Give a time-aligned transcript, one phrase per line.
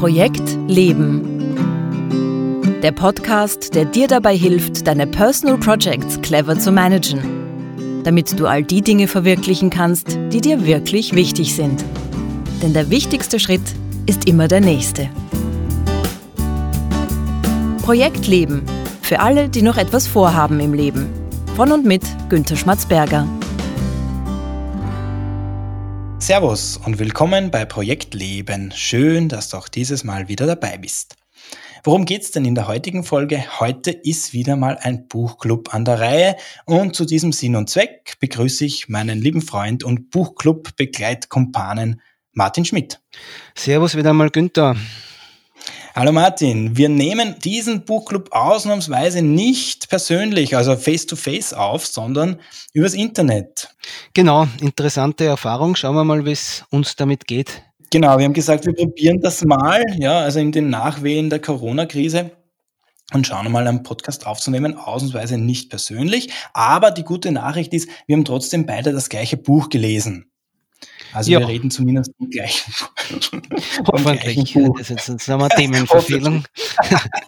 [0.00, 1.20] Projekt Leben.
[2.82, 7.20] Der Podcast, der dir dabei hilft, deine Personal Projects clever zu managen,
[8.02, 11.84] damit du all die Dinge verwirklichen kannst, die dir wirklich wichtig sind.
[12.62, 13.60] Denn der wichtigste Schritt
[14.06, 15.10] ist immer der nächste.
[17.82, 18.62] Projekt Leben.
[19.02, 21.10] Für alle, die noch etwas vorhaben im Leben.
[21.56, 23.28] Von und mit Günter Schmatzberger.
[26.30, 28.70] Servus und willkommen bei Projekt Leben.
[28.72, 31.16] Schön, dass du auch dieses Mal wieder dabei bist.
[31.82, 33.42] Worum geht's denn in der heutigen Folge?
[33.58, 38.14] Heute ist wieder mal ein Buchclub an der Reihe und zu diesem Sinn und Zweck
[38.20, 43.00] begrüße ich meinen lieben Freund und Buchclub-Begleitkumpanen Martin Schmidt.
[43.56, 44.76] Servus wieder mal Günther.
[45.92, 52.38] Hallo Martin, wir nehmen diesen Buchclub ausnahmsweise nicht persönlich, also face-to-face -face auf, sondern
[52.72, 53.74] übers Internet.
[54.14, 55.74] Genau, interessante Erfahrung.
[55.74, 57.64] Schauen wir mal, wie es uns damit geht.
[57.90, 62.30] Genau, wir haben gesagt, wir probieren das mal, ja, also in den Nachwehen der Corona-Krise
[63.12, 66.30] und schauen mal einen Podcast aufzunehmen, ausnahmsweise nicht persönlich.
[66.52, 70.30] Aber die gute Nachricht ist, wir haben trotzdem beide das gleiche Buch gelesen.
[71.12, 71.40] Also ja.
[71.40, 72.72] wir reden zumindest vom gleichen,
[73.86, 74.54] hoffentlich.
[74.54, 74.78] Buch.
[74.78, 76.44] Das ist jetzt nochmal Themenverfehlung.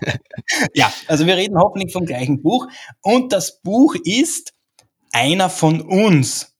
[0.74, 2.68] ja, also wir reden hoffentlich vom gleichen Buch.
[3.02, 4.54] Und das Buch ist
[5.12, 6.52] einer von uns.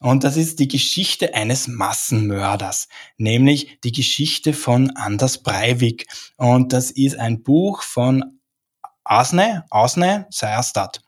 [0.00, 6.06] Und das ist die Geschichte eines Massenmörders, nämlich die Geschichte von Anders Breivik.
[6.36, 8.40] Und das ist ein Buch von
[9.04, 11.00] Asne, Asne Seierstadt.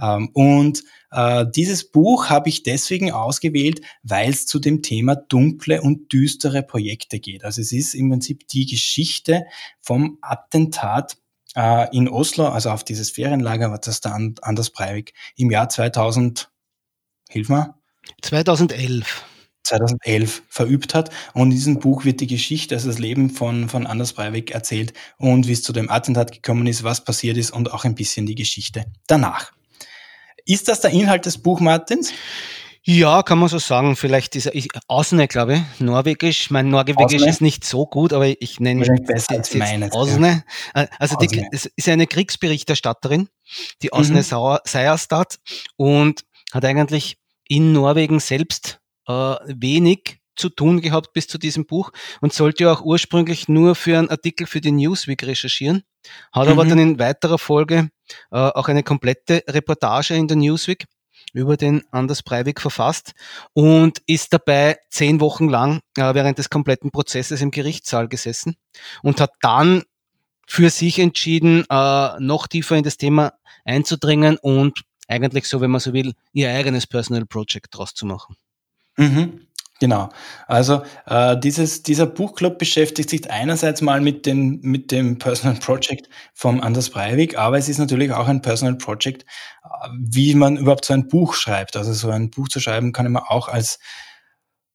[0.00, 5.82] Ähm, und äh, dieses Buch habe ich deswegen ausgewählt, weil es zu dem Thema dunkle
[5.82, 7.44] und düstere Projekte geht.
[7.44, 9.44] Also es ist im Prinzip die Geschichte
[9.80, 11.18] vom Attentat
[11.54, 16.50] äh, in Oslo, also auf dieses Ferienlager, was das da Anders Breivik im Jahr 2000,
[17.28, 17.74] hilf mir?
[18.22, 19.24] 2011.
[19.64, 21.10] 2011 verübt hat.
[21.34, 24.92] Und in diesem Buch wird die Geschichte, also das Leben von, von Anders Breivik erzählt
[25.18, 28.26] und wie es zu dem Attentat gekommen ist, was passiert ist und auch ein bisschen
[28.26, 29.52] die Geschichte danach.
[30.46, 32.12] Ist das der Inhalt des Buch Martins?
[32.84, 33.94] Ja, kann man so sagen.
[33.94, 36.50] Vielleicht ist er, Ausne, glaube ich, Norwegisch.
[36.50, 37.28] Mein Norwegisch Ausne?
[37.28, 39.92] ist nicht so gut, aber ich nenne es besser als meines.
[39.92, 40.44] Ausne.
[40.74, 40.82] Ja.
[40.82, 41.28] Äh, also Ausne.
[41.28, 43.28] Die, es ist eine Kriegsberichterstatterin,
[43.82, 44.58] die Ausne mhm.
[44.64, 45.38] Seierstad
[45.76, 51.92] und hat eigentlich in Norwegen selbst äh, wenig zu tun gehabt bis zu diesem Buch
[52.20, 55.82] und sollte auch ursprünglich nur für einen Artikel für die Newsweek recherchieren,
[56.32, 56.52] hat mhm.
[56.52, 57.90] aber dann in weiterer Folge
[58.30, 60.86] äh, auch eine komplette Reportage in der Newsweek
[61.32, 63.12] über den Anders Breivik verfasst
[63.52, 68.56] und ist dabei zehn Wochen lang äh, während des kompletten Prozesses im Gerichtssaal gesessen
[69.02, 69.82] und hat dann
[70.46, 73.32] für sich entschieden, äh, noch tiefer in das Thema
[73.64, 78.36] einzudringen und eigentlich so, wenn man so will, ihr eigenes Personal Project draus zu machen.
[78.96, 79.46] Mhm.
[79.82, 80.10] Genau.
[80.46, 86.08] Also äh, dieses, dieser Buchclub beschäftigt sich einerseits mal mit, den, mit dem Personal Project
[86.34, 89.24] vom Anders Breivik, aber es ist natürlich auch ein Personal Project,
[89.64, 91.74] äh, wie man überhaupt so ein Buch schreibt.
[91.74, 93.80] Also so ein Buch zu schreiben kann man auch als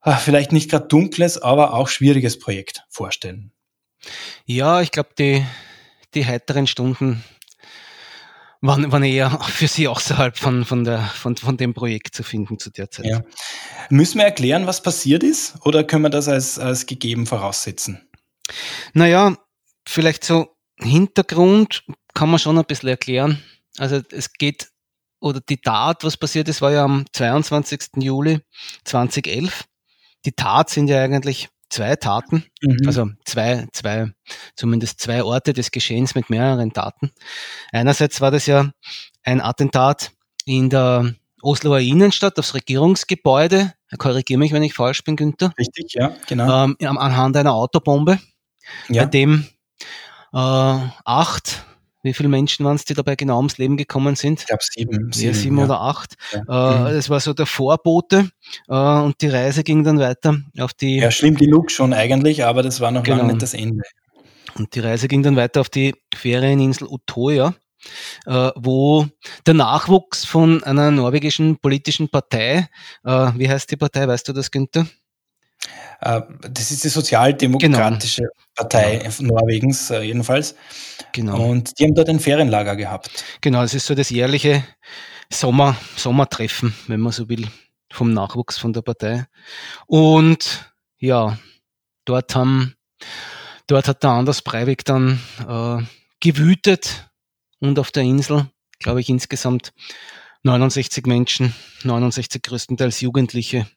[0.04, 3.54] äh, vielleicht nicht gerade dunkles, aber auch schwieriges Projekt vorstellen.
[4.44, 5.46] Ja, ich glaube, die,
[6.16, 7.24] die heiteren Stunden
[8.62, 12.60] waren, waren eher für Sie außerhalb von, von, der, von, von dem Projekt zu finden
[12.60, 13.06] zu der Zeit.
[13.06, 13.22] Ja.
[13.90, 18.08] Müssen wir erklären, was passiert ist oder können wir das als, als gegeben voraussetzen?
[18.94, 19.38] Naja,
[19.88, 21.84] vielleicht so Hintergrund
[22.14, 23.44] kann man schon ein bisschen erklären.
[23.78, 24.70] Also es geht,
[25.20, 27.90] oder die Tat, was passiert ist, war ja am 22.
[27.98, 28.40] Juli
[28.84, 29.66] 2011.
[30.26, 32.80] Die Tat sind ja eigentlich zwei Taten, mhm.
[32.86, 34.12] also zwei, zwei,
[34.56, 37.12] zumindest zwei Orte des Geschehens mit mehreren Taten.
[37.72, 38.72] Einerseits war das ja
[39.24, 40.12] ein Attentat
[40.46, 43.74] in der Osloer Innenstadt aufs Regierungsgebäude.
[43.98, 45.54] Korrigiere mich, wenn ich falsch bin, Günther.
[45.58, 46.66] Richtig, ja, genau.
[46.66, 48.20] Ähm, anhand einer Autobombe,
[48.90, 49.04] ja.
[49.04, 49.48] bei dem
[50.34, 51.64] äh, acht
[52.08, 54.40] wie viele Menschen waren es, die dabei genau ums Leben gekommen sind?
[54.40, 55.12] Ich glaube sieben.
[55.12, 55.66] Sieben, sieben ja.
[55.66, 56.16] oder acht.
[56.32, 56.88] Ja.
[56.88, 57.10] Äh, mhm.
[57.10, 58.30] war so der Vorbote
[58.68, 61.00] äh, und die Reise ging dann weiter auf die...
[61.00, 63.18] Ja, schlimm genug schon eigentlich, aber das war noch genau.
[63.18, 63.84] lange nicht das Ende.
[64.56, 67.54] Und die Reise ging dann weiter auf die Ferieninsel Utoya,
[68.26, 69.08] äh, wo
[69.46, 72.68] der Nachwuchs von einer norwegischen politischen Partei,
[73.04, 74.88] äh, wie heißt die Partei, weißt du das, Günther?
[76.02, 78.32] Äh, das ist die Sozialdemokratische genau.
[78.56, 79.36] Partei genau.
[79.36, 80.56] Norwegens äh, jedenfalls.
[81.12, 81.50] Genau.
[81.50, 83.24] Und die haben dort ein Ferienlager gehabt.
[83.42, 84.64] Genau, es ist so das jährliche
[85.32, 87.48] Sommer, Sommertreffen, wenn man so will,
[87.92, 89.26] vom Nachwuchs von der Partei.
[89.88, 91.38] Und ja,
[92.06, 92.76] dort haben,
[93.68, 95.84] dort hat der Anders Breivik dann äh,
[96.20, 97.10] gewütet
[97.60, 98.50] und auf der Insel,
[98.80, 99.74] glaube ich, insgesamt
[100.44, 103.68] 69 Menschen, 69 größtenteils Jugendliche,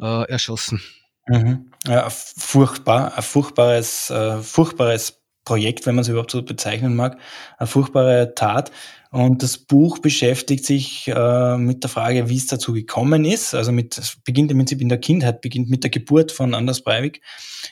[0.00, 0.80] äh, erschossen.
[1.26, 1.72] Mhm.
[1.86, 5.19] Ja, furchtbar, ein furchtbares, äh, furchtbares
[5.50, 7.18] Projekt, wenn man es überhaupt so bezeichnen mag,
[7.58, 8.70] eine furchtbare Tat.
[9.10, 13.52] Und das Buch beschäftigt sich äh, mit der Frage, wie es dazu gekommen ist.
[13.52, 16.82] Also mit, es beginnt im Prinzip in der Kindheit, beginnt mit der Geburt von Anders
[16.82, 17.20] Breivik,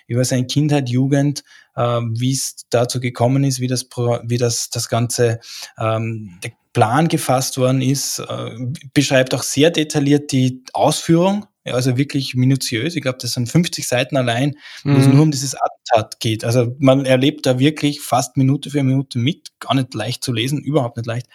[0.09, 1.45] über seine Kindheit, Jugend,
[1.77, 3.89] äh, wie es dazu gekommen ist, wie das,
[4.25, 5.39] wie das, das ganze,
[5.79, 8.51] ähm, der Plan gefasst worden ist, äh,
[8.93, 12.97] beschreibt auch sehr detailliert die Ausführung ja, also wirklich minutiös.
[12.97, 14.97] Ich glaube, das sind 50 Seiten allein, wo mhm.
[14.97, 16.45] es nur um dieses Attentat geht.
[16.45, 20.59] Also man erlebt da wirklich fast Minute für Minute mit, gar nicht leicht zu lesen,
[20.59, 21.27] überhaupt nicht leicht.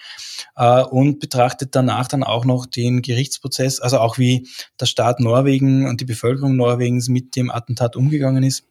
[0.55, 4.47] Äh, und betrachtet danach dann auch noch den Gerichtsprozess, also auch wie
[4.79, 8.65] der Staat Norwegen und die Bevölkerung Norwegens mit dem Attentat umgegangen ist,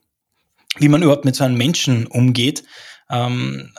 [0.78, 2.64] wie man überhaupt mit so einem Menschen umgeht.
[3.10, 3.72] Ähm,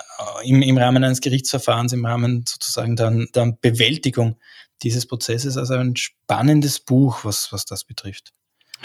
[0.44, 4.36] im, im Rahmen eines Gerichtsverfahrens, im Rahmen sozusagen der, der Bewältigung
[4.82, 5.58] dieses Prozesses.
[5.58, 8.34] Also ein spannendes Buch, was, was das betrifft.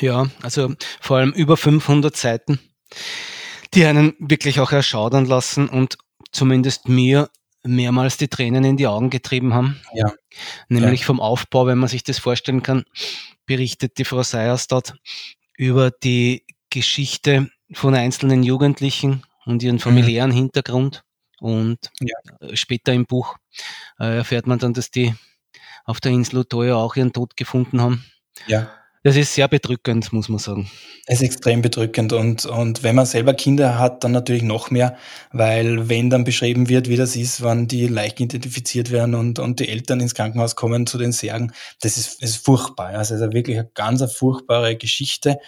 [0.00, 2.60] Ja, also vor allem über 500 Seiten,
[3.74, 5.98] die einen wirklich auch erschaudern lassen und
[6.30, 7.30] zumindest mir
[7.64, 9.80] mehrmals die Tränen in die Augen getrieben haben.
[9.94, 10.12] Ja.
[10.68, 11.06] Nämlich ja.
[11.06, 12.84] vom Aufbau, wenn man sich das vorstellen kann,
[13.46, 14.94] berichtet die Frau Seierstadt
[15.56, 19.80] über die Geschichte von einzelnen Jugendlichen und ihren mhm.
[19.80, 20.36] familiären mhm.
[20.36, 21.02] Hintergrund.
[21.40, 22.16] Und ja.
[22.54, 23.36] später im Buch
[23.98, 25.14] äh, erfährt man dann, dass die
[25.88, 28.04] auf der Insel Utoya auch ihren Tod gefunden haben.
[28.46, 28.70] Ja.
[29.04, 30.70] Das ist sehr bedrückend, muss man sagen.
[31.06, 34.96] Es ist extrem bedrückend und, und wenn man selber Kinder hat, dann natürlich noch mehr,
[35.32, 39.60] weil wenn dann beschrieben wird, wie das ist, wann die Leichen identifiziert werden und, und
[39.60, 42.88] die Eltern ins Krankenhaus kommen zu den Särgen, das ist, ist furchtbar.
[42.88, 45.38] Also es ist wirklich eine ganz eine furchtbare Geschichte.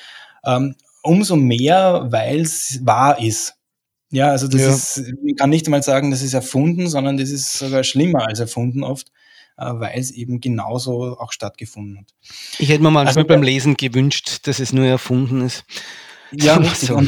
[0.45, 3.57] Ähm, umso mehr, weil es wahr ist.
[4.11, 4.71] Ja, also das ja.
[4.71, 8.41] ist, man kann nicht einmal sagen, das ist erfunden, sondern das ist sogar schlimmer als
[8.41, 9.11] erfunden oft.
[9.61, 12.15] Äh, weil es eben genauso auch stattgefunden hat.
[12.59, 15.65] Ich hätte mir manchmal also, beim Lesen gewünscht, dass es nur erfunden ist.
[16.33, 16.99] Ja, so.
[16.99, 17.07] Äh,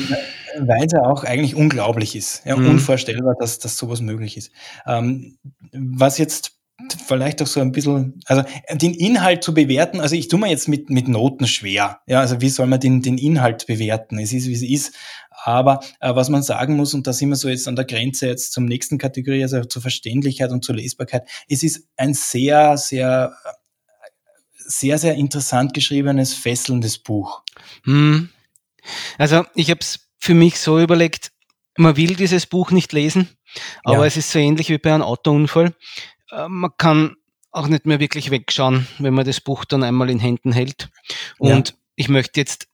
[0.59, 2.45] weil es ja auch eigentlich unglaublich ist.
[2.45, 2.69] Ja, mhm.
[2.69, 4.53] Unvorstellbar, dass, dass sowas möglich ist.
[4.87, 5.39] Ähm,
[5.73, 6.53] was jetzt
[7.07, 10.69] vielleicht auch so ein bisschen, also den Inhalt zu bewerten, also ich tue mir jetzt
[10.69, 12.01] mit, mit Noten schwer.
[12.07, 14.19] Ja, also wie soll man den, den Inhalt bewerten?
[14.19, 14.95] Es ist, wie es ist.
[15.45, 18.27] Aber äh, was man sagen muss, und da sind wir so jetzt an der Grenze
[18.27, 23.35] jetzt zum nächsten Kategorie, also zur Verständlichkeit und zur Lesbarkeit, es ist ein sehr, sehr,
[24.55, 27.43] sehr, sehr interessant geschriebenes, fesselndes Buch.
[27.85, 28.31] Hm.
[29.19, 31.33] Also ich habe es für mich so überlegt,
[31.77, 33.29] man will dieses Buch nicht lesen,
[33.85, 34.07] aber ja.
[34.07, 35.75] es ist so ähnlich wie bei einem Autounfall.
[36.33, 37.17] Äh, man kann
[37.51, 40.89] auch nicht mehr wirklich wegschauen, wenn man das Buch dann einmal in Händen hält.
[41.39, 41.75] Und ja.
[41.97, 42.67] ich möchte jetzt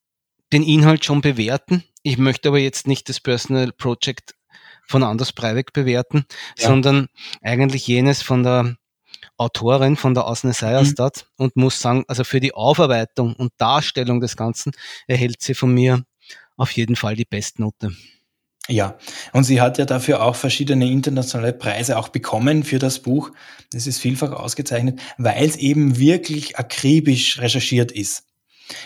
[0.53, 1.85] den Inhalt schon bewerten.
[2.03, 4.35] Ich möchte aber jetzt nicht das Personal Project
[4.87, 6.25] von Anders Breivik bewerten,
[6.57, 6.69] ja.
[6.69, 7.09] sondern
[7.43, 8.77] eigentlich jenes von der
[9.37, 11.45] Autorin von der Asne Seierstadt mhm.
[11.45, 14.73] und muss sagen, also für die Aufarbeitung und Darstellung des Ganzen
[15.07, 16.05] erhält sie von mir
[16.57, 17.93] auf jeden Fall die Bestnote.
[18.71, 18.99] Ja,
[19.33, 23.31] und sie hat ja dafür auch verschiedene internationale Preise auch bekommen für das Buch.
[23.73, 28.25] Das ist vielfach ausgezeichnet, weil es eben wirklich akribisch recherchiert ist.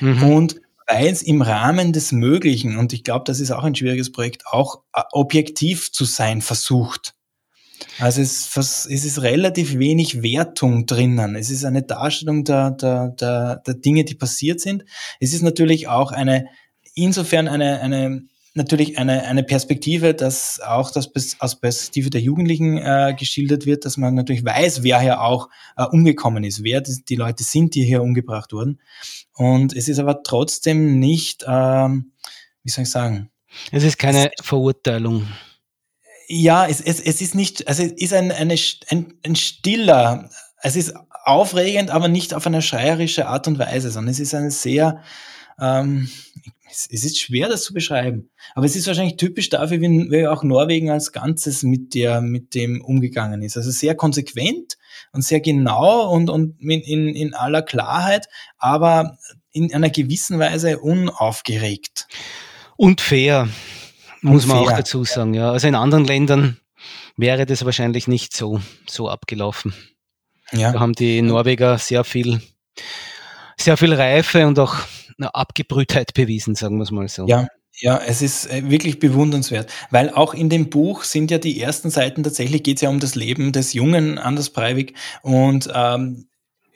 [0.00, 0.23] Mhm.
[0.23, 4.12] Und weil es im Rahmen des Möglichen, und ich glaube, das ist auch ein schwieriges
[4.12, 7.14] Projekt, auch äh, objektiv zu sein versucht.
[7.99, 11.34] Also es, es ist relativ wenig Wertung drinnen.
[11.34, 14.84] Es ist eine Darstellung der, der, der, der Dinge, die passiert sind.
[15.19, 16.46] Es ist natürlich auch eine,
[16.94, 18.22] insofern eine, eine
[18.55, 23.97] natürlich eine, eine Perspektive, dass auch das aus Perspektive der Jugendlichen äh, geschildert wird, dass
[23.97, 27.85] man natürlich weiß, wer hier auch äh, umgekommen ist, wer die, die, Leute sind, die
[27.85, 28.81] hier umgebracht wurden.
[29.35, 32.13] Und es ist aber trotzdem nicht, ähm,
[32.63, 33.31] wie soll ich sagen?
[33.71, 35.27] Es ist keine es, Verurteilung.
[36.29, 38.56] Ja, es, es, es ist nicht, also es ist ein, eine,
[38.89, 40.31] ein, ein stiller,
[40.63, 40.94] es ist
[41.25, 45.03] aufregend, aber nicht auf eine schreierische Art und Weise, sondern es ist eine sehr,
[45.61, 46.09] ähm,
[46.72, 48.31] es, es ist schwer, das zu beschreiben.
[48.55, 52.55] Aber es ist wahrscheinlich typisch dafür, wie, wie auch Norwegen als Ganzes mit der, mit
[52.55, 53.56] dem umgegangen ist.
[53.56, 54.79] Also sehr konsequent
[55.12, 58.26] und sehr genau und, und in, in aller Klarheit,
[58.58, 59.19] aber
[59.52, 62.08] in einer gewissen Weise unaufgeregt.
[62.76, 63.48] Und fair,
[64.22, 64.67] muss und man fair.
[64.67, 65.34] auch dazu sagen.
[65.34, 65.52] Ja.
[65.52, 66.58] Also in anderen Ländern
[67.17, 69.74] wäre das wahrscheinlich nicht so, so abgelaufen.
[70.52, 70.72] Ja.
[70.72, 72.41] Da haben die Norweger sehr viel,
[73.56, 74.76] sehr viel Reife und auch
[75.19, 77.27] eine Abgebrühtheit bewiesen, sagen wir es mal so.
[77.27, 77.47] Ja,
[77.81, 81.91] ja, es ist äh, wirklich bewundernswert, weil auch in dem Buch sind ja die ersten
[81.91, 86.29] Seiten tatsächlich geht es ja um das Leben des jungen Anders Breivik und ähm,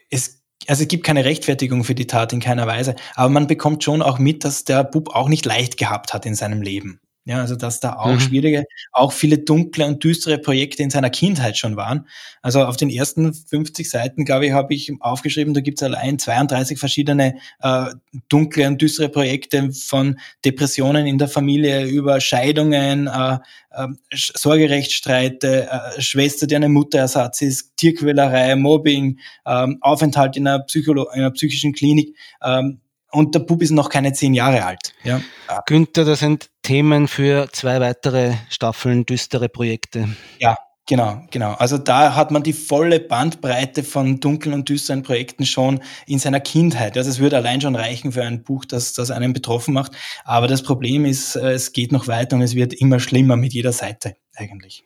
[0.09, 3.83] es also es gibt keine Rechtfertigung für die Tat in keiner Weise, aber man bekommt
[3.83, 6.99] schon auch mit, dass der Bub auch nicht leicht gehabt hat in seinem Leben.
[7.27, 8.21] Ja, also dass da auch mhm.
[8.21, 12.07] schwierige, auch viele dunkle und düstere Projekte in seiner Kindheit schon waren.
[12.41, 16.19] Also auf den ersten 50 Seiten, glaube ich, habe ich aufgeschrieben, da gibt es allein
[16.19, 17.87] 32 verschiedene äh,
[18.29, 23.39] dunkle und düstere Projekte von Depressionen in der Familie über Scheidungen, äh,
[23.71, 31.09] äh, Sorgerechtsstreite, äh, Schwester, die eine Mutterersatz ist, Tierquälerei, Mobbing, äh, Aufenthalt in einer, Psycholo
[31.13, 32.15] in einer psychischen Klinik.
[32.41, 32.79] Ähm,
[33.11, 34.93] und der Bub ist noch keine zehn Jahre alt.
[35.03, 35.21] Ja.
[35.65, 40.09] Günther, das sind Themen für zwei weitere Staffeln, düstere Projekte.
[40.39, 41.53] Ja, genau, genau.
[41.53, 46.41] Also da hat man die volle Bandbreite von dunklen und düsteren Projekten schon in seiner
[46.41, 46.97] Kindheit.
[46.97, 49.93] Also es würde allein schon reichen für ein Buch, das, das einen betroffen macht.
[50.25, 53.53] Aber das Problem ist, äh, es geht noch weiter und es wird immer schlimmer mit
[53.53, 54.83] jeder Seite eigentlich.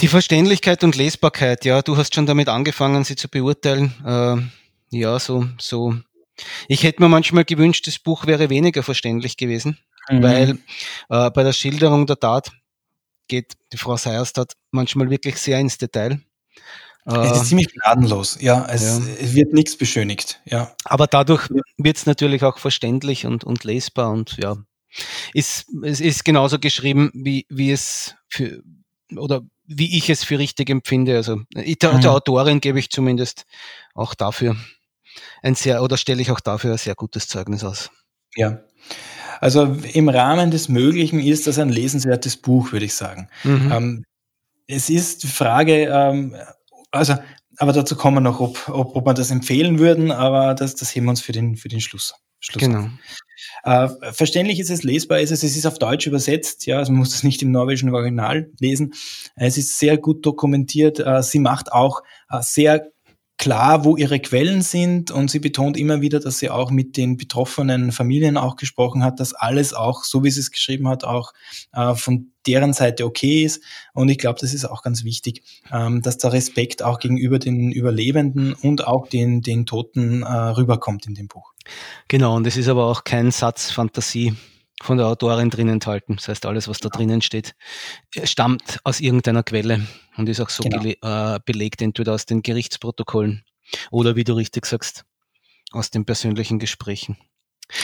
[0.00, 3.92] Die Verständlichkeit und Lesbarkeit, ja, du hast schon damit angefangen, sie zu beurteilen.
[4.06, 5.94] Äh, ja, so, so
[6.68, 9.78] ich hätte mir manchmal gewünscht, das Buch wäre weniger verständlich gewesen,
[10.08, 10.22] mhm.
[10.22, 10.58] weil
[11.08, 12.50] äh, bei der Schilderung der Tat
[13.28, 16.20] geht die Frau Seierstadt manchmal wirklich sehr ins Detail.
[17.04, 18.66] Es ist äh, ziemlich gnadenlos, ja.
[18.68, 19.34] Es, ja.
[19.34, 20.74] wird nichts beschönigt, ja.
[20.84, 24.56] Aber dadurch wird es natürlich auch verständlich und, und lesbar und ja.
[25.32, 28.62] Ist, es ist genauso geschrieben, wie, wie es für,
[29.16, 31.16] oder wie ich es für richtig empfinde.
[31.16, 32.00] Also der, mhm.
[32.00, 33.44] der Autorin gebe ich zumindest
[33.94, 34.56] auch dafür
[35.42, 37.90] ein sehr, oder stelle ich auch dafür ein sehr gutes Zeugnis aus.
[38.36, 38.60] Ja.
[39.40, 43.28] Also im Rahmen des Möglichen ist das ein lesenswertes Buch, würde ich sagen.
[43.44, 43.72] Mhm.
[43.72, 44.04] Ähm,
[44.66, 46.36] es ist die Frage, ähm,
[46.90, 47.14] also,
[47.56, 50.94] aber dazu kommen wir noch, ob, ob, ob man das empfehlen würden, aber das, das
[50.94, 52.14] heben wir uns für den, für den Schluss.
[52.40, 52.88] Schluss genau.
[53.64, 57.00] Äh, verständlich ist es, lesbar ist es, es ist auf Deutsch übersetzt, ja, also man
[57.00, 58.94] muss das nicht im norwegischen Original lesen.
[59.36, 61.00] Es ist sehr gut dokumentiert.
[61.00, 62.90] Äh, sie macht auch äh, sehr
[63.38, 67.16] klar, wo ihre Quellen sind und sie betont immer wieder, dass sie auch mit den
[67.16, 71.32] betroffenen Familien auch gesprochen hat, dass alles auch, so wie sie es geschrieben hat, auch
[71.72, 73.62] äh, von deren Seite okay ist.
[73.94, 75.42] Und ich glaube, das ist auch ganz wichtig,
[75.72, 81.06] ähm, dass der Respekt auch gegenüber den Überlebenden und auch den, den Toten äh, rüberkommt
[81.06, 81.52] in dem Buch.
[82.08, 84.34] Genau, und es ist aber auch kein Satz Fantasie
[84.82, 86.16] von der Autorin drin enthalten.
[86.16, 87.54] Das heißt, alles, was da drinnen steht,
[88.24, 90.82] stammt aus irgendeiner Quelle und ist auch so genau.
[90.84, 93.44] äh, belegt, entweder aus den Gerichtsprotokollen
[93.90, 95.04] oder, wie du richtig sagst,
[95.72, 97.16] aus den persönlichen Gesprächen.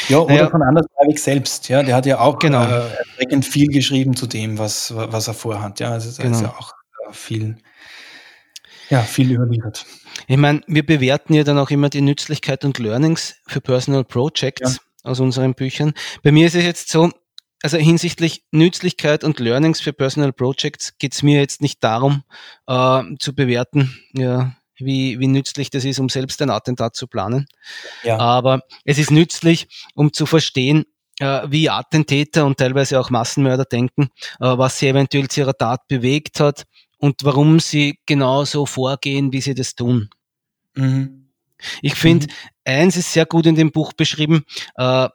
[0.08, 1.68] Ja, oder naja, von Anders Breivik selbst.
[1.68, 2.64] Ja, der hat ja auch genau.
[2.64, 5.80] äh, viel geschrieben zu dem, was, was er vorhat.
[5.80, 6.36] Ja, also da genau.
[6.36, 6.72] ist ja auch
[7.06, 7.58] äh, viel,
[8.88, 9.84] ja, viel überliefert.
[10.26, 14.76] Ich meine, wir bewerten ja dann auch immer die Nützlichkeit und Learnings für Personal Projects.
[14.76, 15.92] Ja aus unseren Büchern.
[16.22, 17.10] Bei mir ist es jetzt so,
[17.62, 22.24] also hinsichtlich Nützlichkeit und Learnings für Personal Projects geht es mir jetzt nicht darum
[22.66, 27.46] äh, zu bewerten, ja, wie, wie nützlich das ist, um selbst ein Attentat zu planen.
[28.02, 28.18] Ja.
[28.18, 30.84] Aber es ist nützlich, um zu verstehen,
[31.20, 35.86] äh, wie Attentäter und teilweise auch Massenmörder denken, äh, was sie eventuell zu ihrer Tat
[35.88, 36.64] bewegt hat
[36.98, 40.10] und warum sie genau so vorgehen, wie sie das tun.
[40.74, 41.23] Mhm.
[41.82, 42.32] Ich finde, mhm.
[42.64, 44.44] eins ist sehr gut in dem Buch beschrieben,
[44.76, 45.08] äh,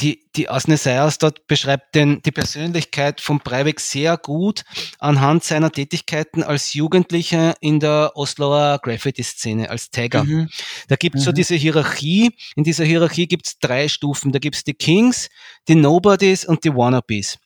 [0.00, 4.62] die, die Asne Seyers dort beschreibt den, die Persönlichkeit von Breivik sehr gut
[4.98, 10.24] anhand seiner Tätigkeiten als Jugendlicher in der Osloer Graffiti-Szene, als Tagger.
[10.24, 10.50] Mhm.
[10.88, 11.24] Da gibt's mhm.
[11.24, 12.30] so diese Hierarchie.
[12.56, 14.32] In dieser Hierarchie gibt's drei Stufen.
[14.32, 15.30] Da gibt's die Kings,
[15.66, 17.38] die Nobodies und die Wannabes.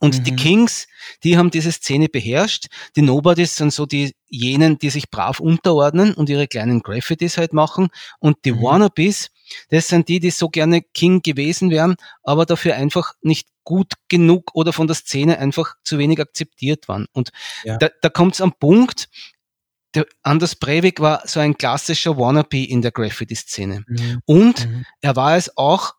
[0.00, 0.24] Und mhm.
[0.24, 0.86] die Kings,
[1.22, 2.66] die haben diese Szene beherrscht.
[2.96, 7.52] Die Nobodies sind so die jenen, die sich brav unterordnen und ihre kleinen Graffitis halt
[7.52, 7.88] machen.
[8.18, 8.62] Und die mhm.
[8.62, 9.30] Wannabes,
[9.70, 14.54] das sind die, die so gerne King gewesen wären, aber dafür einfach nicht gut genug
[14.54, 17.06] oder von der Szene einfach zu wenig akzeptiert waren.
[17.12, 17.30] Und
[17.64, 17.78] ja.
[17.78, 19.08] da, da kommt es am Punkt,
[19.94, 23.84] der Anders Breivik war so ein klassischer Wannabe in der Graffiti-Szene.
[23.86, 24.20] Mhm.
[24.26, 24.84] Und mhm.
[25.00, 25.94] er war es auch,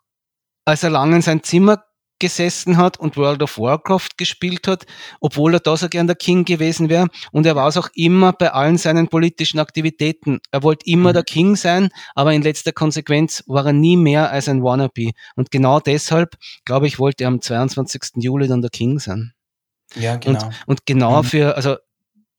[0.66, 1.86] als er lange in sein Zimmer
[2.19, 4.86] gesessen hat und World of Warcraft gespielt hat,
[5.19, 7.07] obwohl er da so gern der King gewesen wäre.
[7.31, 10.39] Und er war es auch immer bei allen seinen politischen Aktivitäten.
[10.51, 11.13] Er wollte immer mhm.
[11.13, 15.12] der King sein, aber in letzter Konsequenz war er nie mehr als ein Wannabe.
[15.36, 18.24] Und genau deshalb, glaube ich, wollte er am 22.
[18.24, 19.34] Juli dann der King sein.
[19.95, 20.45] Ja, genau.
[20.45, 21.27] Und, und genau mhm.
[21.27, 21.75] für, also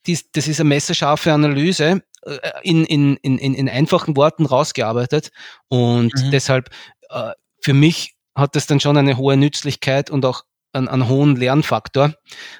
[0.06, 5.30] dies, das ist eine messerscharfe Analyse, äh, in, in, in, in einfachen Worten rausgearbeitet.
[5.68, 6.30] Und mhm.
[6.30, 6.70] deshalb
[7.10, 11.36] äh, für mich hat das dann schon eine hohe Nützlichkeit und auch einen, einen hohen
[11.36, 12.14] Lernfaktor,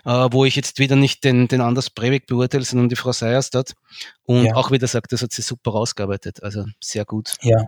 [0.05, 3.75] äh, wo ich jetzt wieder nicht den, den Anders Breivik beurteile, sondern die Frau Seierstadt.
[4.25, 4.55] Und ja.
[4.55, 6.43] auch wieder sagt, das hat sie super rausgearbeitet.
[6.43, 7.35] Also sehr gut.
[7.43, 7.67] Ja,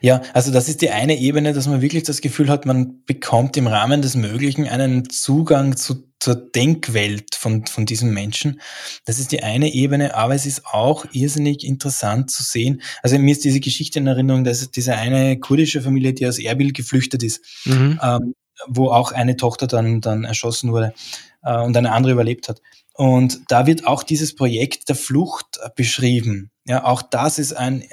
[0.00, 3.56] ja, also das ist die eine Ebene, dass man wirklich das Gefühl hat, man bekommt
[3.56, 8.60] im Rahmen des Möglichen einen Zugang zu, zur Denkwelt von, von diesem Menschen.
[9.04, 12.82] Das ist die eine Ebene, aber es ist auch irrsinnig interessant zu sehen.
[13.04, 16.72] Also mir ist diese Geschichte in Erinnerung, dass diese eine kurdische Familie, die aus Erbil
[16.72, 18.00] geflüchtet ist, mhm.
[18.02, 18.34] ähm,
[18.66, 20.94] wo auch eine Tochter dann, dann erschossen wurde
[21.44, 22.60] äh, und eine andere überlebt hat.
[22.94, 26.50] Und da wird auch dieses Projekt der Flucht beschrieben.
[26.64, 27.84] Ja, auch das ist ein,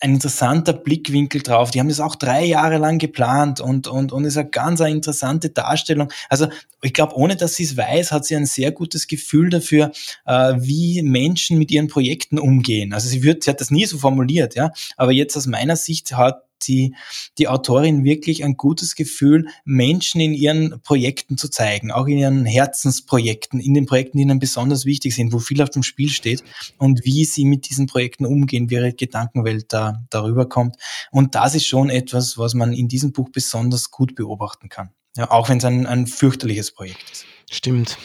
[0.00, 1.70] ein interessanter Blickwinkel drauf.
[1.70, 4.94] Die haben das auch drei Jahre lang geplant und, und, und ist eine ganz eine
[4.94, 6.10] interessante Darstellung.
[6.28, 6.48] Also
[6.82, 9.92] ich glaube, ohne dass sie es weiß, hat sie ein sehr gutes Gefühl dafür,
[10.24, 12.94] äh, wie Menschen mit ihren Projekten umgehen.
[12.94, 16.16] Also sie wird, sie hat das nie so formuliert, ja, aber jetzt aus meiner Sicht
[16.16, 16.94] hat die,
[17.38, 22.44] die Autorin wirklich ein gutes Gefühl, Menschen in ihren Projekten zu zeigen, auch in ihren
[22.44, 26.42] Herzensprojekten, in den Projekten, die ihnen besonders wichtig sind, wo viel auf dem Spiel steht
[26.78, 30.76] und wie sie mit diesen Projekten umgehen, wie ihre Gedankenwelt da darüber kommt.
[31.10, 34.90] Und das ist schon etwas, was man in diesem Buch besonders gut beobachten kann.
[35.16, 37.24] Ja, auch wenn es ein, ein fürchterliches Projekt ist.
[37.50, 37.98] Stimmt.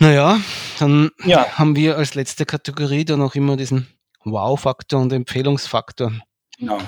[0.00, 0.40] Naja,
[0.78, 1.58] dann ja.
[1.58, 3.88] haben wir als letzte Kategorie dann auch immer diesen
[4.32, 6.12] Wow-Faktor und Empfehlungsfaktor.
[6.58, 6.78] Genau.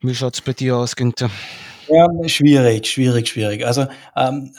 [0.00, 1.30] Wie schaut es bei dir aus, Günther?
[1.88, 3.66] Ja, schwierig, schwierig, schwierig.
[3.66, 4.52] Also ähm,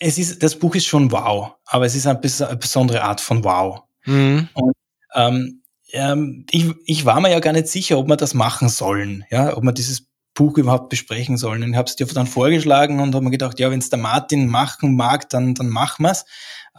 [0.00, 3.82] es ist, das Buch ist schon wow, aber es ist eine, besondere Art von wow.
[4.04, 4.48] Mhm.
[4.54, 4.72] Und,
[5.14, 5.62] ähm,
[5.92, 9.56] ähm, ich, ich war mir ja gar nicht sicher, ob wir das machen sollen, ja,
[9.56, 11.62] ob wir dieses Buch überhaupt besprechen sollen.
[11.62, 13.98] Und ich habe es dir dann vorgeschlagen und habe mir gedacht, ja, wenn es der
[13.98, 16.24] Martin machen mag, dann, dann machen wir es.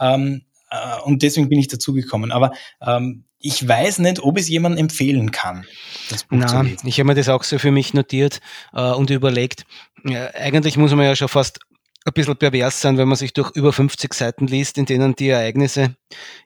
[0.00, 2.32] Ähm, äh, und deswegen bin ich dazugekommen.
[2.32, 5.66] Aber ähm, ich weiß nicht, ob es jemand empfehlen kann,
[6.10, 6.64] das Buch Na.
[6.84, 8.40] Ich habe mir das auch so für mich notiert
[8.74, 9.64] äh, und überlegt.
[10.04, 11.60] Ja, eigentlich muss man ja schon fast
[12.04, 15.28] ein bisschen pervers sein, wenn man sich durch über 50 Seiten liest, in denen die
[15.28, 15.96] Ereignisse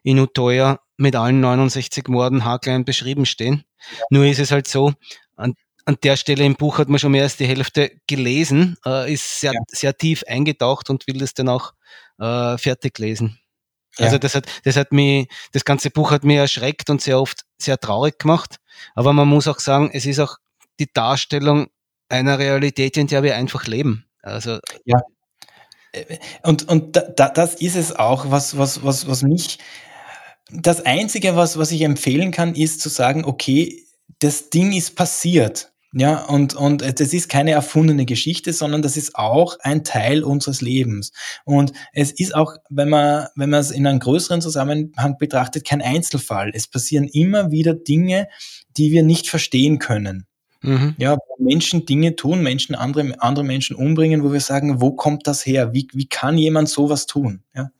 [0.02, 3.64] in Utoya mit allen 69 Morden haarklein beschrieben stehen.
[3.98, 4.04] Ja.
[4.10, 4.92] Nur ist es halt so,
[5.36, 9.12] an, an, der Stelle im Buch hat man schon mehr als die Hälfte gelesen, äh,
[9.12, 9.60] ist sehr, ja.
[9.68, 11.72] sehr tief eingetaucht und will das dann auch
[12.18, 13.38] äh, fertig lesen.
[13.98, 17.42] Also das hat, das hat mich, das ganze Buch hat mich erschreckt und sehr oft
[17.58, 18.56] sehr traurig gemacht.
[18.94, 20.36] Aber man muss auch sagen, es ist auch
[20.80, 21.68] die Darstellung
[22.08, 24.06] einer Realität, in der wir einfach leben.
[24.22, 25.00] Also ja.
[26.42, 29.58] Und, und da, das ist es auch, was, was, was, was mich,
[30.50, 33.84] das Einzige, was, was ich empfehlen kann, ist zu sagen, okay,
[34.18, 35.72] das Ding ist passiert.
[35.96, 40.60] Ja, und, und das ist keine erfundene Geschichte, sondern das ist auch ein Teil unseres
[40.60, 41.12] Lebens.
[41.44, 45.80] Und es ist auch, wenn man, wenn man es in einem größeren Zusammenhang betrachtet, kein
[45.80, 46.50] Einzelfall.
[46.52, 48.26] Es passieren immer wieder Dinge,
[48.76, 50.26] die wir nicht verstehen können.
[50.64, 50.94] Mhm.
[50.98, 55.26] Ja, wo Menschen Dinge tun, Menschen andere, andere Menschen umbringen, wo wir sagen, wo kommt
[55.26, 55.74] das her?
[55.74, 57.42] Wie, wie kann jemand sowas tun?
[57.54, 57.70] Ja,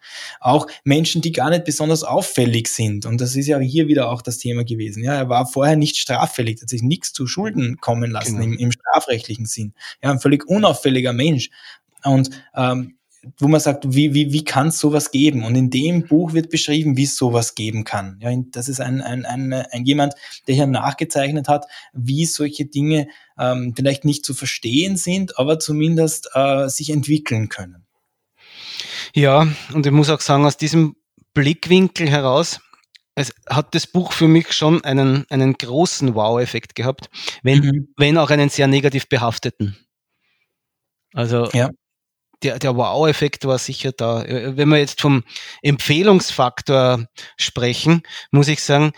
[0.41, 3.07] auch Menschen, die gar nicht besonders auffällig sind.
[3.07, 5.03] Und das ist ja hier wieder auch das Thema gewesen.
[5.03, 8.53] Ja, er war vorher nicht straffällig, hat sich nichts zu Schulden kommen lassen genau.
[8.53, 9.73] im, im strafrechtlichen Sinn.
[10.03, 11.49] Ja, ein völlig unauffälliger Mensch.
[12.05, 12.99] Und ähm,
[13.39, 15.45] wo man sagt, wie, wie, wie kann es sowas geben?
[15.45, 18.19] Und in dem Buch wird beschrieben, wie es sowas geben kann.
[18.21, 20.15] Ja, das ist ein, ein, ein, ein jemand,
[20.47, 23.09] der hier nachgezeichnet hat, wie solche Dinge
[23.39, 27.87] ähm, vielleicht nicht zu verstehen sind, aber zumindest äh, sich entwickeln können.
[29.15, 30.97] Ja, und ich muss auch sagen, aus diesem
[31.35, 32.61] Blickwinkel heraus
[33.17, 37.11] es hat das Buch für mich schon einen, einen großen Wow-Effekt gehabt,
[37.45, 37.95] wenn, mhm.
[37.97, 39.77] wenn auch einen sehr negativ behafteten.
[41.13, 41.71] Also ja
[42.45, 44.23] der, der Wow-Effekt war sicher da.
[44.23, 45.25] Äh, wenn wir jetzt vom
[45.63, 48.93] Empfehlungsfaktor sprechen, muss ich sagen,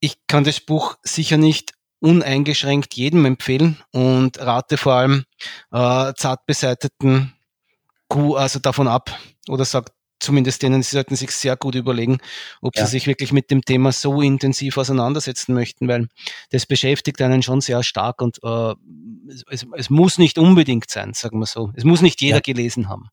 [0.00, 5.24] ich kann das Buch sicher nicht uneingeschränkt jedem empfehlen und rate vor allem
[5.70, 7.34] äh, zart beseiteten
[8.08, 9.16] Kuh also davon ab
[9.48, 12.18] oder sagt, zumindest denen, sie sollten sich sehr gut überlegen,
[12.60, 12.84] ob ja.
[12.84, 16.08] sie sich wirklich mit dem Thema so intensiv auseinandersetzen möchten, weil
[16.50, 18.74] das beschäftigt einen schon sehr stark und äh,
[19.50, 21.72] es, es, muss nicht unbedingt sein, sagen wir so.
[21.74, 22.40] Es muss nicht jeder ja.
[22.40, 23.08] gelesen haben.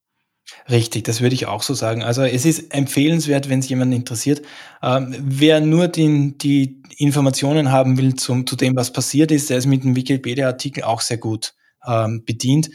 [0.69, 2.03] Richtig, das würde ich auch so sagen.
[2.03, 4.41] Also es ist empfehlenswert, wenn es jemanden interessiert.
[4.81, 9.57] Ähm, wer nur die, die Informationen haben will zum, zu dem, was passiert ist, der
[9.57, 11.53] ist mit dem Wikipedia-Artikel auch sehr gut
[11.85, 12.69] ähm, bedient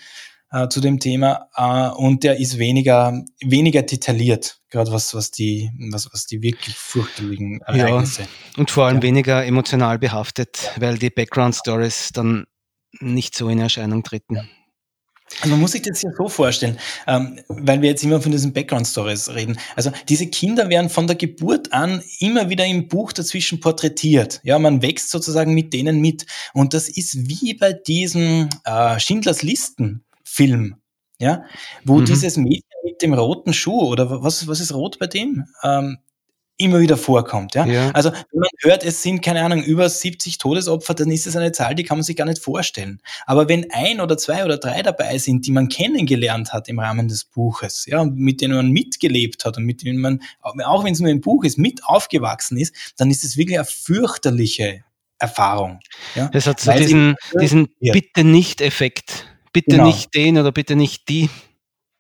[0.53, 5.71] äh, zu dem Thema äh, und der ist weniger, weniger detailliert, gerade was, was, die,
[5.91, 8.23] was, was die wirklich furchteligen Ereignisse.
[8.23, 9.03] Ja, und vor allem ja.
[9.03, 12.45] weniger emotional behaftet, weil die Background-Stories dann
[13.01, 14.49] nicht so in Erscheinung treten.
[15.41, 18.53] Also man muss sich das ja so vorstellen, ähm, weil wir jetzt immer von diesen
[18.53, 19.57] Background-Stories reden.
[19.77, 24.41] Also diese Kinder werden von der Geburt an immer wieder im Buch dazwischen porträtiert.
[24.45, 26.27] Ja, man wächst sozusagen mit denen mit.
[26.53, 30.77] Und das ist wie bei diesen äh, Schindlers Listen Film,
[31.19, 31.45] ja,
[31.85, 32.07] wo mhm.
[32.07, 35.45] dieses Mädchen mit dem roten Schuh oder was, was ist rot bei dem?
[35.63, 35.99] Ähm,
[36.57, 37.55] immer wieder vorkommt.
[37.55, 37.67] Ja?
[37.67, 37.91] ja?
[37.91, 41.53] Also wenn man hört, es sind, keine Ahnung, über 70 Todesopfer, dann ist es eine
[41.53, 43.01] Zahl, die kann man sich gar nicht vorstellen.
[43.27, 47.09] Aber wenn ein oder zwei oder drei dabei sind, die man kennengelernt hat im Rahmen
[47.09, 50.95] des Buches, ja, und mit denen man mitgelebt hat und mit denen man, auch wenn
[50.95, 54.83] es nur ein Buch ist, mit aufgewachsen ist, dann ist es wirklich eine fürchterliche
[55.19, 55.81] Erfahrung.
[56.15, 56.29] Ja?
[56.29, 59.87] Das hat so diesen, diesen Bitte-nicht-Effekt bitte genau.
[59.87, 61.31] nicht den oder bitte nicht die.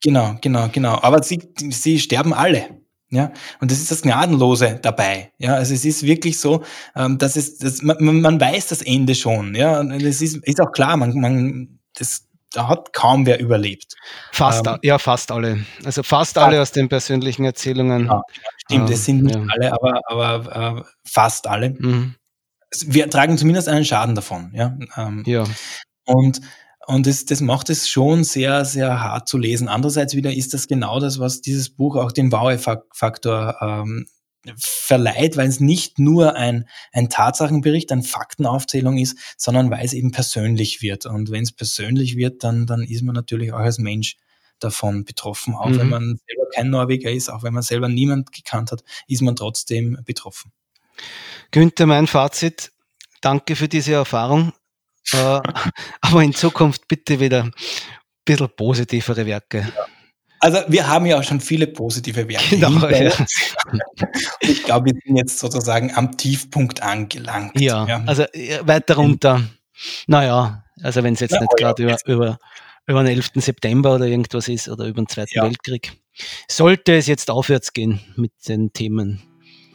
[0.02, 0.98] Genau, genau, genau.
[1.02, 2.82] Aber sie, sie sterben alle.
[3.12, 5.32] Ja, und das ist das Gnadenlose dabei.
[5.36, 6.64] Ja, also es ist wirklich so,
[6.96, 9.54] ähm, dass es, dass man, man weiß das Ende schon.
[9.54, 13.96] Ja, und es ist, ist auch klar, man, man, das, da hat kaum wer überlebt.
[14.32, 15.66] Fast, ähm, ja, fast alle.
[15.84, 18.06] Also fast, fast alle aus den persönlichen Erzählungen.
[18.06, 18.22] Ja,
[18.64, 19.46] stimmt, ähm, es sind nicht ja.
[19.50, 21.70] alle, aber, aber äh, fast alle.
[21.78, 22.14] Mhm.
[22.86, 24.52] Wir tragen zumindest einen Schaden davon.
[24.54, 25.44] Ja, ähm, ja.
[26.06, 26.40] Und
[26.92, 29.68] und das, das macht es schon sehr, sehr hart zu lesen.
[29.68, 34.06] Andererseits wieder ist das genau das, was dieses Buch auch den Wow-Faktor ähm,
[34.58, 40.10] verleiht, weil es nicht nur ein, ein Tatsachenbericht, eine Faktenaufzählung ist, sondern weil es eben
[40.10, 41.06] persönlich wird.
[41.06, 44.16] Und wenn es persönlich wird, dann, dann ist man natürlich auch als Mensch
[44.58, 45.54] davon betroffen.
[45.54, 45.78] Auch mhm.
[45.78, 49.34] wenn man selber kein Norweger ist, auch wenn man selber niemand gekannt hat, ist man
[49.34, 50.52] trotzdem betroffen.
[51.52, 52.70] Günther, mein Fazit.
[53.22, 54.52] Danke für diese Erfahrung.
[55.12, 55.40] Äh,
[56.00, 57.52] aber in Zukunft bitte wieder ein
[58.24, 59.72] bisschen positivere Werke.
[60.40, 62.56] Also wir haben ja auch schon viele positive Werke.
[62.56, 63.12] Genau, ja.
[64.40, 67.60] ich glaube, wir sind jetzt sozusagen am Tiefpunkt angelangt.
[67.60, 68.02] Ja, ja.
[68.06, 68.24] also
[68.62, 69.42] weiter runter.
[70.08, 72.38] Naja, also wenn es jetzt Na, nicht gerade ja, über, über,
[72.86, 73.30] über den 11.
[73.36, 75.92] September oder irgendwas ist oder über den Zweiten Weltkrieg,
[76.48, 79.22] sollte es jetzt aufwärts gehen mit den Themen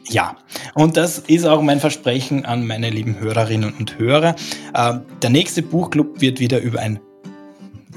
[0.06, 0.36] ja,
[0.74, 4.34] und das ist auch mein Versprechen an meine lieben Hörerinnen und Hörer.
[4.74, 6.98] Äh, der nächste Buchclub wird wieder über ein,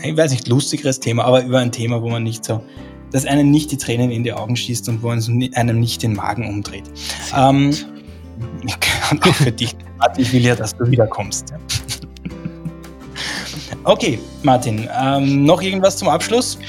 [0.04, 2.64] ich weiß nicht, lustigeres Thema, aber über ein Thema, wo man nicht so,
[3.12, 6.48] dass einem nicht die Tränen in die Augen schießt und wo einem nicht den Magen
[6.48, 6.90] umdreht.
[7.36, 7.74] Ähm,
[9.12, 11.54] und auch für dich, Martin, ich will ja, dass du wiederkommst.
[13.84, 16.60] Okay, Martin, ähm, noch irgendwas zum Abschluss?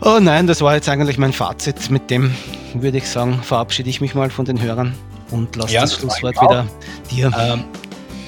[0.00, 1.90] Oh nein, das war jetzt eigentlich mein Fazit.
[1.90, 2.34] Mit dem
[2.74, 4.94] würde ich sagen, verabschiede ich mich mal von den Hörern
[5.30, 6.66] und lasse ja, das Schlusswort wieder
[7.10, 7.32] dir.
[7.38, 7.64] Ähm,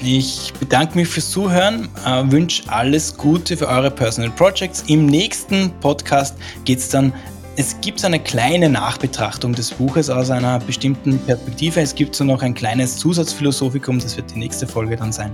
[0.01, 4.83] ich bedanke mich fürs Zuhören, äh, wünsche alles Gute für eure Personal Projects.
[4.87, 7.13] Im nächsten Podcast geht es dann
[7.59, 11.81] es gibt eine kleine Nachbetrachtung des Buches aus einer bestimmten Perspektive.
[11.81, 15.33] Es gibt so noch ein kleines Zusatzphilosophikum, das wird die nächste Folge dann sein.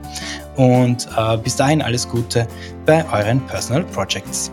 [0.56, 2.48] Und äh, bis dahin alles Gute
[2.88, 4.52] bei euren Personal Projects.